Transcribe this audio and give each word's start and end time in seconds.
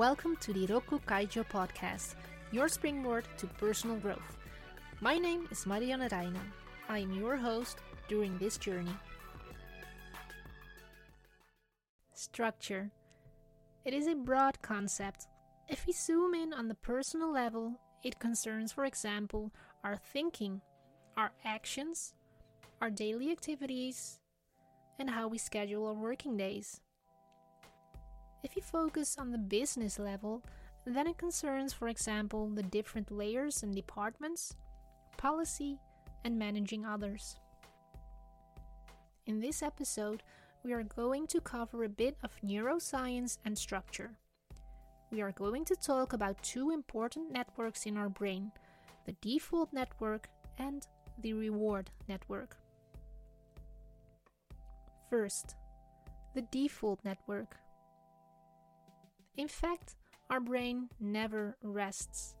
Welcome 0.00 0.36
to 0.36 0.54
the 0.54 0.66
Rokku 0.66 0.98
Kaijo 1.02 1.44
podcast, 1.44 2.14
your 2.52 2.68
springboard 2.68 3.26
to 3.36 3.46
personal 3.46 3.96
growth. 3.96 4.38
My 5.02 5.18
name 5.18 5.46
is 5.50 5.66
Marianne 5.66 6.00
Reijnen. 6.00 6.48
I 6.88 7.00
am 7.00 7.12
your 7.12 7.36
host 7.36 7.76
during 8.08 8.38
this 8.38 8.56
journey. 8.56 8.96
Structure. 12.14 12.90
It 13.84 13.92
is 13.92 14.06
a 14.06 14.14
broad 14.14 14.62
concept. 14.62 15.26
If 15.68 15.86
we 15.86 15.92
zoom 15.92 16.32
in 16.32 16.54
on 16.54 16.68
the 16.68 16.76
personal 16.76 17.30
level, 17.30 17.78
it 18.02 18.18
concerns, 18.18 18.72
for 18.72 18.86
example, 18.86 19.52
our 19.84 19.98
thinking, 19.98 20.62
our 21.18 21.32
actions, 21.44 22.14
our 22.80 22.88
daily 22.88 23.30
activities, 23.30 24.18
and 24.98 25.10
how 25.10 25.28
we 25.28 25.36
schedule 25.36 25.88
our 25.88 25.92
working 25.92 26.38
days. 26.38 26.80
If 28.42 28.56
you 28.56 28.62
focus 28.62 29.16
on 29.18 29.30
the 29.30 29.38
business 29.38 29.98
level, 29.98 30.42
then 30.86 31.06
it 31.06 31.18
concerns, 31.18 31.72
for 31.72 31.88
example, 31.88 32.48
the 32.48 32.62
different 32.62 33.10
layers 33.10 33.62
and 33.62 33.74
departments, 33.74 34.56
policy, 35.18 35.78
and 36.24 36.38
managing 36.38 36.86
others. 36.86 37.36
In 39.26 39.40
this 39.40 39.62
episode, 39.62 40.22
we 40.64 40.72
are 40.72 40.82
going 40.82 41.26
to 41.28 41.40
cover 41.40 41.84
a 41.84 41.88
bit 41.88 42.16
of 42.22 42.40
neuroscience 42.44 43.38
and 43.44 43.56
structure. 43.56 44.12
We 45.10 45.22
are 45.22 45.32
going 45.32 45.64
to 45.66 45.76
talk 45.76 46.12
about 46.12 46.42
two 46.42 46.70
important 46.70 47.32
networks 47.32 47.86
in 47.86 47.96
our 47.96 48.08
brain 48.08 48.52
the 49.06 49.12
default 49.22 49.72
network 49.72 50.28
and 50.58 50.86
the 51.22 51.32
reward 51.32 51.90
network. 52.06 52.56
First, 55.08 55.56
the 56.34 56.42
default 56.42 57.04
network. 57.04 57.56
In 59.36 59.48
fact, 59.48 59.96
our 60.28 60.40
brain 60.40 60.88
never 61.00 61.56
rests. 61.62 62.36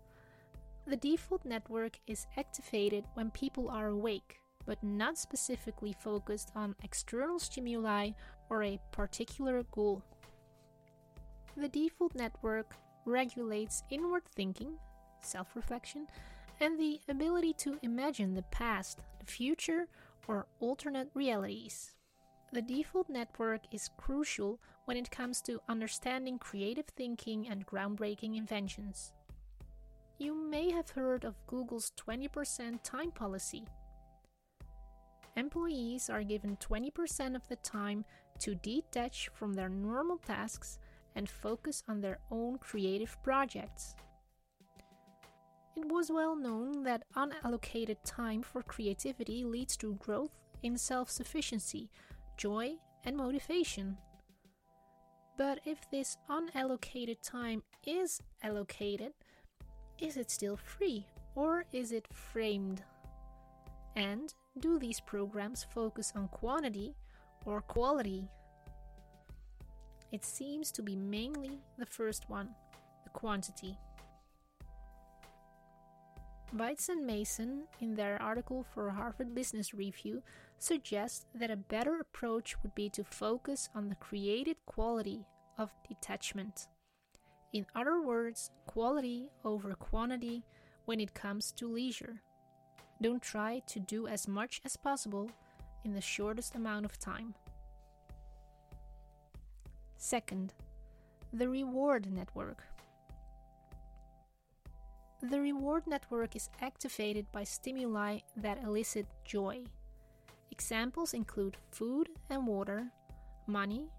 The 0.86 0.96
default 0.96 1.44
network 1.44 1.98
is 2.06 2.26
activated 2.36 3.04
when 3.14 3.30
people 3.30 3.68
are 3.68 3.88
awake, 3.88 4.40
but 4.66 4.82
not 4.82 5.18
specifically 5.18 5.92
focused 5.92 6.50
on 6.54 6.74
external 6.82 7.38
stimuli 7.38 8.10
or 8.48 8.62
a 8.62 8.80
particular 8.92 9.62
goal. 9.70 10.02
The 11.56 11.68
default 11.68 12.14
network 12.14 12.74
regulates 13.04 13.82
inward 13.90 14.24
thinking, 14.34 14.74
self 15.20 15.54
reflection, 15.54 16.06
and 16.60 16.78
the 16.78 17.00
ability 17.08 17.54
to 17.54 17.78
imagine 17.82 18.34
the 18.34 18.42
past, 18.42 19.00
the 19.18 19.26
future, 19.26 19.88
or 20.28 20.46
alternate 20.60 21.10
realities. 21.14 21.92
The 22.52 22.62
default 22.62 23.08
network 23.08 23.60
is 23.70 23.90
crucial 23.96 24.58
when 24.86 24.96
it 24.96 25.10
comes 25.10 25.40
to 25.42 25.60
understanding 25.68 26.36
creative 26.38 26.86
thinking 26.96 27.46
and 27.48 27.64
groundbreaking 27.64 28.36
inventions. 28.36 29.12
You 30.18 30.34
may 30.34 30.72
have 30.72 30.90
heard 30.90 31.24
of 31.24 31.46
Google's 31.46 31.92
20% 31.96 32.82
time 32.82 33.12
policy. 33.12 33.68
Employees 35.36 36.10
are 36.10 36.24
given 36.24 36.56
20% 36.56 37.36
of 37.36 37.46
the 37.46 37.56
time 37.56 38.04
to 38.40 38.56
detach 38.56 39.30
from 39.32 39.52
their 39.52 39.68
normal 39.68 40.18
tasks 40.18 40.80
and 41.14 41.28
focus 41.28 41.84
on 41.88 42.00
their 42.00 42.18
own 42.32 42.58
creative 42.58 43.16
projects. 43.22 43.94
It 45.76 45.86
was 45.86 46.10
well 46.10 46.34
known 46.34 46.82
that 46.82 47.04
unallocated 47.16 47.98
time 48.04 48.42
for 48.42 48.62
creativity 48.62 49.44
leads 49.44 49.76
to 49.76 49.94
growth 49.94 50.32
in 50.64 50.76
self 50.76 51.10
sufficiency 51.10 51.88
joy, 52.40 52.72
and 53.04 53.14
motivation. 53.16 53.98
But 55.36 55.60
if 55.66 55.78
this 55.90 56.16
unallocated 56.30 57.18
time 57.22 57.62
is 57.86 58.20
allocated, 58.42 59.12
is 59.98 60.16
it 60.16 60.30
still 60.30 60.56
free 60.56 61.06
or 61.34 61.64
is 61.72 61.92
it 61.92 62.08
framed? 62.12 62.82
And 63.94 64.32
do 64.58 64.78
these 64.78 65.00
programs 65.00 65.66
focus 65.74 66.12
on 66.16 66.28
quantity 66.28 66.94
or 67.44 67.60
quality? 67.60 68.26
It 70.10 70.24
seems 70.24 70.72
to 70.72 70.82
be 70.82 70.96
mainly 70.96 71.60
the 71.78 71.86
first 71.86 72.28
one, 72.30 72.48
the 73.04 73.10
quantity. 73.10 73.76
Waytz 76.56 76.88
and 76.88 77.06
Mason, 77.06 77.62
in 77.80 77.94
their 77.94 78.20
article 78.20 78.64
for 78.74 78.90
Harvard 78.90 79.34
Business 79.34 79.72
Review, 79.72 80.20
suggest 80.58 81.26
that 81.32 81.50
a 81.50 81.56
better 81.56 82.00
approach 82.00 82.56
would 82.62 82.74
be 82.74 82.90
to 82.90 83.04
focus 83.04 83.68
on 83.72 83.88
the 83.88 83.94
created 83.94 84.56
quality 84.66 85.24
of 85.58 85.70
detachment. 85.88 86.66
In 87.52 87.66
other 87.76 88.02
words, 88.02 88.50
quality 88.66 89.30
over 89.44 89.74
quantity 89.74 90.42
when 90.86 90.98
it 90.98 91.14
comes 91.14 91.52
to 91.52 91.72
leisure. 91.72 92.20
Don't 93.00 93.22
try 93.22 93.62
to 93.68 93.78
do 93.78 94.08
as 94.08 94.26
much 94.26 94.60
as 94.64 94.76
possible 94.76 95.30
in 95.84 95.94
the 95.94 96.00
shortest 96.00 96.56
amount 96.56 96.84
of 96.84 96.98
time. 96.98 97.34
Second, 99.96 100.52
the 101.32 101.48
reward 101.48 102.12
network. 102.12 102.64
The 105.22 105.40
reward 105.40 105.86
network 105.86 106.34
is 106.34 106.48
activated 106.62 107.30
by 107.30 107.44
stimuli 107.44 108.20
that 108.36 108.62
elicit 108.64 109.06
joy. 109.24 109.64
Examples 110.50 111.12
include 111.12 111.58
food 111.70 112.08
and 112.30 112.46
water, 112.46 112.90
money, 113.46 113.90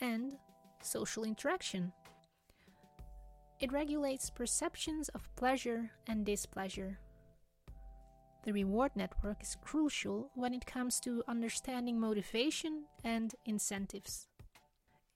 and 0.00 0.38
social 0.82 1.24
interaction. 1.24 1.92
It 3.60 3.70
regulates 3.70 4.30
perceptions 4.30 5.10
of 5.10 5.28
pleasure 5.36 5.90
and 6.06 6.24
displeasure. 6.24 6.98
The 8.44 8.52
reward 8.52 8.92
network 8.96 9.42
is 9.42 9.56
crucial 9.62 10.30
when 10.34 10.54
it 10.54 10.66
comes 10.66 10.98
to 11.00 11.22
understanding 11.28 12.00
motivation 12.00 12.84
and 13.04 13.34
incentives. 13.44 14.26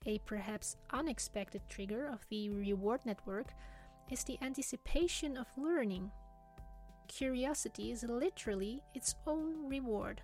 A 0.04 0.18
perhaps 0.20 0.76
unexpected 0.92 1.62
trigger 1.68 2.06
of 2.06 2.24
the 2.28 2.50
reward 2.50 3.00
network 3.04 3.48
is 4.10 4.24
the 4.24 4.38
anticipation 4.42 5.36
of 5.36 5.46
learning. 5.56 6.10
Curiosity 7.08 7.92
is 7.92 8.02
literally 8.02 8.82
its 8.94 9.14
own 9.26 9.68
reward. 9.68 10.22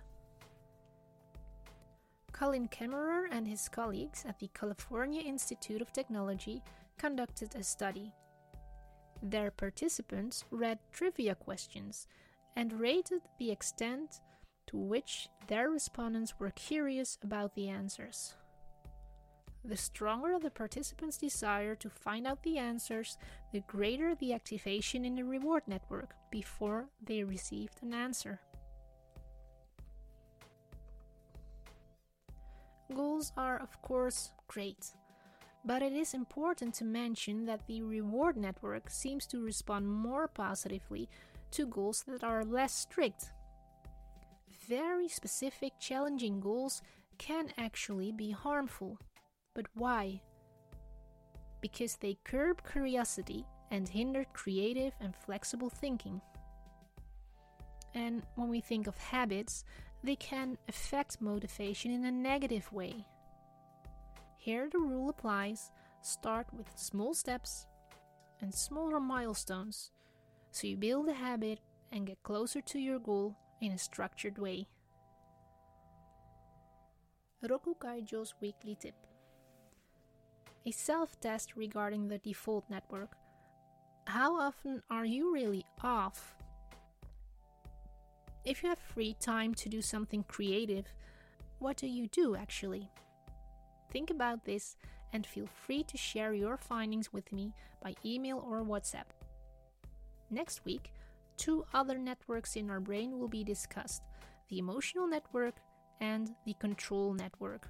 Colin 2.31 2.67
Camerer 2.67 3.27
and 3.31 3.47
his 3.47 3.69
colleagues 3.69 4.25
at 4.27 4.39
the 4.39 4.49
California 4.53 5.21
Institute 5.21 5.81
of 5.81 5.93
Technology 5.93 6.61
conducted 6.97 7.55
a 7.55 7.63
study. 7.63 8.11
Their 9.21 9.51
participants 9.51 10.43
read 10.51 10.79
trivia 10.91 11.35
questions 11.35 12.07
and 12.55 12.73
rated 12.73 13.21
the 13.39 13.51
extent 13.51 14.19
to 14.67 14.77
which 14.77 15.29
their 15.47 15.69
respondents 15.69 16.39
were 16.39 16.51
curious 16.51 17.17
about 17.23 17.55
the 17.55 17.69
answers. 17.69 18.35
The 19.65 19.77
stronger 19.77 20.37
the 20.39 20.51
participants' 20.51 21.17
desire 21.17 21.75
to 21.75 21.89
find 21.89 22.27
out 22.27 22.43
the 22.43 22.57
answers, 22.57 23.17
the 23.53 23.61
greater 23.61 24.13
the 24.15 24.33
activation 24.33 25.05
in 25.05 25.15
the 25.15 25.23
reward 25.23 25.63
network 25.67 26.15
before 26.31 26.89
they 27.05 27.23
received 27.23 27.81
an 27.81 27.93
answer. 27.93 28.41
Goals 32.93 33.31
are, 33.37 33.57
of 33.61 33.81
course, 33.81 34.31
great, 34.47 34.85
but 35.63 35.81
it 35.81 35.93
is 35.93 36.13
important 36.13 36.73
to 36.75 36.83
mention 36.83 37.45
that 37.45 37.65
the 37.65 37.81
reward 37.81 38.35
network 38.35 38.89
seems 38.89 39.25
to 39.27 39.39
respond 39.39 39.87
more 39.87 40.27
positively 40.27 41.09
to 41.51 41.65
goals 41.65 42.03
that 42.07 42.23
are 42.23 42.43
less 42.43 42.73
strict. 42.75 43.31
Very 44.67 45.07
specific, 45.07 45.73
challenging 45.79 46.41
goals 46.41 46.81
can 47.17 47.47
actually 47.57 48.11
be 48.11 48.31
harmful. 48.31 48.99
But 49.53 49.67
why? 49.75 50.21
Because 51.61 51.95
they 51.97 52.17
curb 52.23 52.61
curiosity 52.69 53.45
and 53.71 53.87
hinder 53.87 54.25
creative 54.33 54.93
and 54.99 55.15
flexible 55.15 55.69
thinking. 55.69 56.21
And 57.93 58.23
when 58.35 58.49
we 58.49 58.61
think 58.61 58.87
of 58.87 58.97
habits, 58.97 59.63
they 60.03 60.15
can 60.15 60.57
affect 60.67 61.21
motivation 61.21 61.91
in 61.91 62.05
a 62.05 62.11
negative 62.11 62.71
way. 62.73 63.05
Here 64.37 64.67
the 64.71 64.79
rule 64.79 65.09
applies 65.09 65.71
start 66.01 66.47
with 66.51 66.67
small 66.75 67.13
steps 67.13 67.65
and 68.41 68.53
smaller 68.53 68.99
milestones 68.99 69.91
so 70.51 70.67
you 70.67 70.75
build 70.75 71.07
a 71.07 71.13
habit 71.13 71.59
and 71.91 72.05
get 72.05 72.21
closer 72.23 72.59
to 72.59 72.79
your 72.79 72.99
goal 72.99 73.37
in 73.61 73.71
a 73.71 73.77
structured 73.77 74.37
way. 74.37 74.67
Rokku 77.43 77.77
Kaijo's 77.77 78.33
weekly 78.41 78.75
tip 78.75 78.95
a 80.65 80.71
self 80.71 81.19
test 81.19 81.55
regarding 81.55 82.07
the 82.07 82.19
default 82.19 82.69
network. 82.69 83.15
How 84.07 84.39
often 84.39 84.81
are 84.89 85.05
you 85.05 85.33
really 85.33 85.65
off? 85.81 86.35
If 88.45 88.61
you 88.61 88.69
have 88.69 88.79
free 88.79 89.15
time 89.19 89.53
to 89.55 89.69
do 89.69 89.81
something 89.81 90.23
creative, 90.23 90.85
what 91.59 91.77
do 91.77 91.87
you 91.87 92.07
do 92.07 92.35
actually? 92.35 92.89
Think 93.91 94.09
about 94.09 94.43
this 94.43 94.75
and 95.13 95.25
feel 95.25 95.47
free 95.65 95.83
to 95.83 95.97
share 95.97 96.33
your 96.33 96.57
findings 96.57 97.13
with 97.13 97.31
me 97.31 97.53
by 97.81 97.93
email 98.03 98.43
or 98.45 98.63
WhatsApp. 98.63 99.05
Next 100.29 100.65
week, 100.65 100.91
two 101.37 101.63
other 101.73 101.97
networks 101.97 102.55
in 102.55 102.69
our 102.69 102.79
brain 102.79 103.17
will 103.19 103.27
be 103.27 103.43
discussed 103.43 104.01
the 104.49 104.59
emotional 104.59 105.07
network 105.07 105.55
and 106.01 106.31
the 106.45 106.53
control 106.55 107.13
network. 107.13 107.69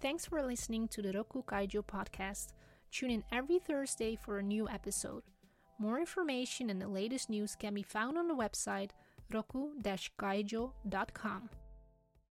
Thanks 0.00 0.26
for 0.26 0.40
listening 0.42 0.86
to 0.88 1.00
the 1.02 1.12
Rokku 1.12 1.44
Kaijo 1.44 1.84
podcast. 1.84 2.52
Tune 2.92 3.10
in 3.10 3.24
every 3.32 3.58
Thursday 3.58 4.16
for 4.24 4.38
a 4.38 4.42
new 4.42 4.68
episode. 4.68 5.24
More 5.80 5.98
information 5.98 6.70
and 6.70 6.80
the 6.80 6.86
latest 6.86 7.28
news 7.28 7.56
can 7.58 7.74
be 7.74 7.82
found 7.82 8.16
on 8.16 8.28
the 8.28 8.34
website 8.34 8.90
rokku-kaijo.com. 9.32 11.50